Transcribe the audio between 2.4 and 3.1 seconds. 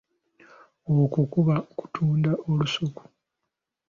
olusuku.